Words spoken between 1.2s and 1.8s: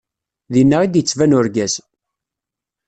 urgaz.